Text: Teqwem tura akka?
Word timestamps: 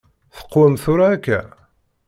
Teqwem 0.35 0.75
tura 0.81 1.05
akka? 1.13 1.39